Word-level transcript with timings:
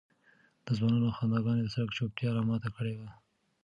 د 0.65 0.67
ځوانانو 0.77 1.15
خنداګانو 1.17 1.63
د 1.63 1.67
سړک 1.75 1.89
چوپتیا 1.97 2.29
را 2.35 2.41
ماته 2.49 2.69
کړې 2.75 2.93
وه. 2.99 3.09